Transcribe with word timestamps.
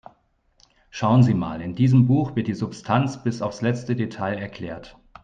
Schauen 0.89 1.21
Sie 1.21 1.35
mal, 1.35 1.61
in 1.61 1.75
diesem 1.75 2.07
Buch 2.07 2.35
wird 2.35 2.47
die 2.47 2.55
Substanz 2.55 3.21
bis 3.21 3.43
aufs 3.43 3.61
letzte 3.61 3.95
Detail 3.95 4.33
erklärt. 4.39 4.97